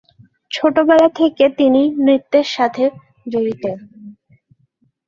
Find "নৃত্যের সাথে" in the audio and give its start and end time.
1.97-2.83